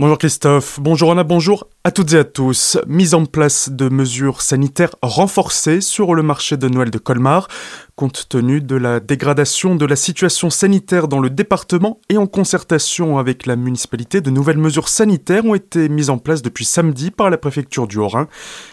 [0.00, 2.78] Bonjour Christophe, bonjour Anna, bonjour à toutes et à tous.
[2.88, 7.46] Mise en place de mesures sanitaires renforcées sur le marché de Noël de Colmar.
[7.96, 13.18] Compte tenu de la dégradation de la situation sanitaire dans le département et en concertation
[13.18, 17.30] avec la municipalité, de nouvelles mesures sanitaires ont été mises en place depuis samedi par
[17.30, 18.26] la préfecture du Haut-Rhin.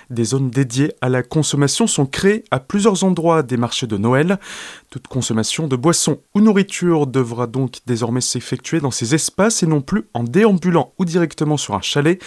[0.10, 4.40] Des zones dédiées à la consommation sont créées à plusieurs endroits des marchés de Noël.
[4.90, 9.82] Toute consommation de boissons ou nourriture devra donc désormais s'effectuer dans ces espaces et non
[9.82, 12.20] plus en déambulant ou directement sur un chalet.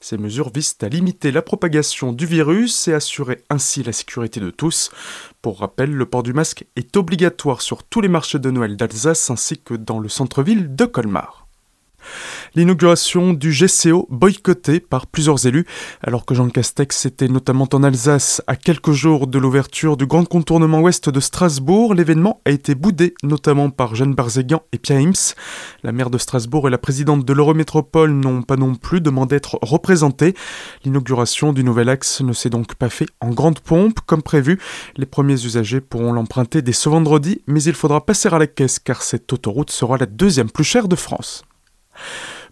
[0.00, 4.50] Ces mesures visent à limiter la propagation du virus et assurer ainsi la sécurité de
[4.50, 4.90] tous.
[5.42, 9.28] Pour rappel, le port du masque est obligatoire sur tous les marchés de Noël d'Alsace
[9.28, 11.41] ainsi que dans le centre-ville de Colmar.
[12.54, 15.66] L'inauguration du GCO boycottée par plusieurs élus,
[16.02, 20.24] alors que Jean Castex était notamment en Alsace à quelques jours de l'ouverture du grand
[20.24, 25.34] contournement ouest de Strasbourg, l'événement a été boudé notamment par Jeanne Barzegan et Pia Hims.
[25.82, 29.58] La maire de Strasbourg et la présidente de l'Eurométropole n'ont pas non plus demandé d'être
[29.62, 30.34] représentées.
[30.84, 34.60] L'inauguration du nouvel axe ne s'est donc pas fait en grande pompe comme prévu.
[34.96, 38.78] Les premiers usagers pourront l'emprunter dès ce vendredi, mais il faudra passer à la caisse
[38.78, 41.44] car cette autoroute sera la deuxième plus chère de France.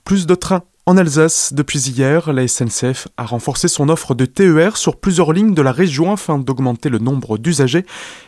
[0.04, 4.76] Plus de trains en Alsace, depuis hier, la SNCF a renforcé son offre de TER
[4.76, 7.86] sur plusieurs lignes de la région afin d'augmenter le nombre d'usagers.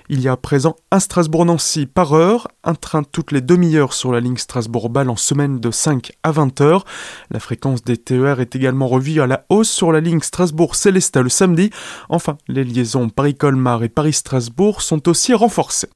[0.08, 4.12] Il y a à présent un Strasbourg-Nancy par heure, un train toutes les demi-heures sur
[4.12, 6.84] la ligne Strasbourg-Bâle en semaine de 5 à 20 heures.
[7.32, 11.30] La fréquence des TER est également revue à la hausse sur la ligne Strasbourg-Célestat le
[11.30, 11.70] samedi.
[12.10, 15.88] Enfin, les liaisons Paris-Colmar et Paris-Strasbourg sont aussi renforcées.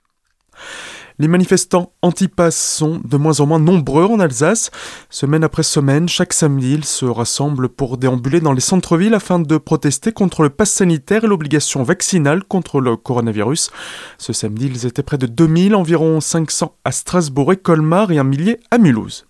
[1.19, 4.71] Les manifestants anti-pass sont de moins en moins nombreux en Alsace.
[5.09, 9.57] Semaine après semaine, chaque samedi, ils se rassemblent pour déambuler dans les centres-villes afin de
[9.57, 13.71] protester contre le pass sanitaire et l'obligation vaccinale contre le coronavirus.
[14.19, 18.25] Ce samedi, ils étaient près de 2000, environ 500 à Strasbourg et Colmar et un
[18.25, 19.27] millier à Mulhouse.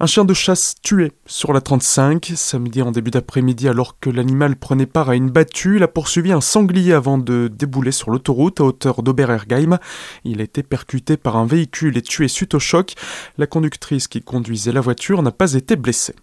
[0.00, 4.54] Un chien de chasse tué sur la 35, samedi en début d'après-midi alors que l'animal
[4.54, 8.60] prenait part à une battue, il a poursuivi un sanglier avant de débouler sur l'autoroute
[8.60, 9.80] à hauteur d'Oberergheim.
[10.22, 12.94] Il a été percuté par un véhicule et tué suite au choc.
[13.38, 16.14] La conductrice qui conduisait la voiture n'a pas été blessée.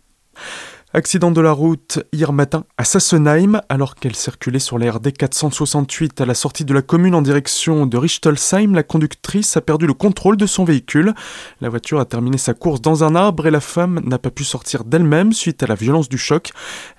[0.96, 6.22] Accident de la route hier matin à Sassenheim, alors qu'elle circulait sur la RD 468
[6.22, 9.94] à la sortie de la commune en direction de Richtelsheim, la conductrice a perdu le
[9.94, 11.14] contrôle de son véhicule.
[11.60, 14.46] La voiture a terminé sa course dans un arbre et la femme n'a pas pu
[14.46, 16.52] sortir d'elle-même suite à la violence du choc.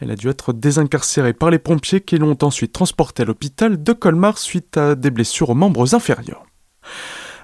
[0.03, 3.93] Elle a dû être désincarcérée par les pompiers qui l'ont ensuite transportée à l'hôpital de
[3.95, 6.45] Colmar suite à des blessures aux membres inférieurs.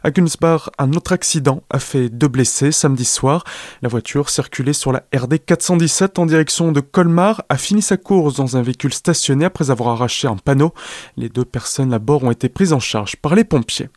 [0.04, 3.44] À Gunsbach, un autre accident a fait deux blessés samedi soir.
[3.82, 8.34] La voiture circulait sur la RD 417 en direction de Colmar a fini sa course
[8.34, 10.74] dans un véhicule stationné après avoir arraché un panneau.
[11.16, 13.90] Les deux personnes à bord ont été prises en charge par les pompiers.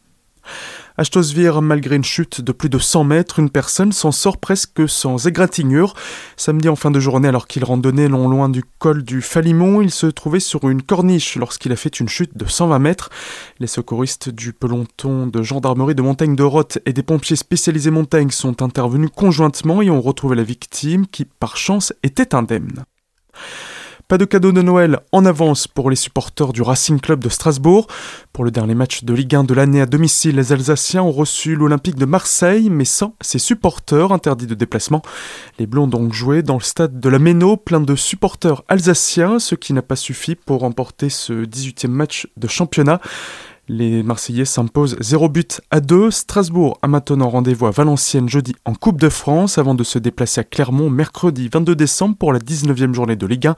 [0.97, 4.87] À Stosvir, malgré une chute de plus de 100 mètres, une personne s'en sort presque
[4.87, 5.93] sans égratignure.
[6.37, 9.91] Samedi en fin de journée, alors qu'il randonnait non loin du col du Falimont, il
[9.91, 13.09] se trouvait sur une corniche lorsqu'il a fait une chute de 120 mètres.
[13.59, 18.29] Les secouristes du peloton de gendarmerie de montagne de Roth et des pompiers spécialisés montagne
[18.29, 22.85] sont intervenus conjointement et ont retrouvé la victime qui, par chance, était indemne.
[24.07, 27.87] Pas de cadeau de Noël en avance pour les supporters du Racing Club de Strasbourg.
[28.33, 31.55] Pour le dernier match de Ligue 1 de l'année à domicile, les Alsaciens ont reçu
[31.55, 35.01] l'Olympique de Marseille, mais sans ses supporters interdits de déplacement.
[35.57, 39.39] Les Blonds ont donc joué dans le stade de la Méno, plein de supporters alsaciens,
[39.39, 43.01] ce qui n'a pas suffi pour remporter ce 18e match de championnat.
[43.67, 46.11] Les Marseillais s'imposent 0 but à 2.
[46.11, 50.41] Strasbourg a maintenant rendez-vous à Valenciennes jeudi en Coupe de France avant de se déplacer
[50.41, 53.55] à Clermont mercredi 22 décembre pour la 19e journée de Ligue 1.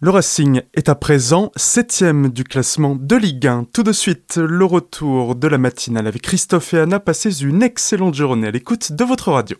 [0.00, 3.66] Le Racing est à présent 7 du classement de Ligue 1.
[3.72, 6.98] Tout de suite, le retour de la matinale avec Christophe et Anna.
[6.98, 9.56] Passez une excellente journée à l'écoute de votre radio.